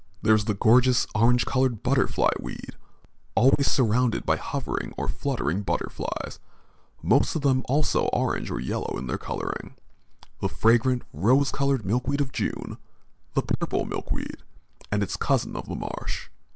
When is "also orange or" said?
7.69-8.59